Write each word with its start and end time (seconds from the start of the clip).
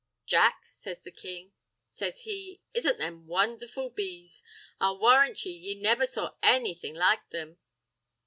"Jack," 0.25 0.63
says 0.71 1.01
the 1.01 1.11
king, 1.11 1.53
says 1.91 2.21
he, 2.21 2.59
"isn't 2.73 2.97
them 2.97 3.27
wondherful 3.27 3.91
bees? 3.91 4.41
I'll 4.79 4.97
warrant 4.97 5.45
ye, 5.45 5.51
ye 5.51 5.75
never 5.75 6.07
saw 6.07 6.31
anything 6.41 6.95
like 6.95 7.29
them?" 7.29 7.59